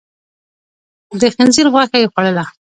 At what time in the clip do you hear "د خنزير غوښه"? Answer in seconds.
1.19-1.97